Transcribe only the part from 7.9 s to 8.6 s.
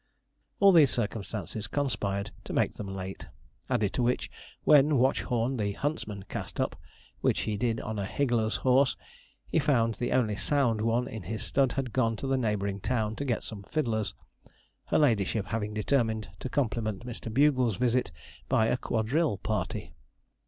a higgler's